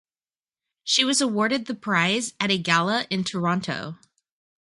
She 0.83 1.05
was 1.05 1.21
awarded 1.21 1.67
the 1.67 1.75
prize 1.75 2.33
at 2.39 2.49
a 2.49 2.57
gala 2.57 3.05
in 3.11 3.23
Toronto. 3.23 3.99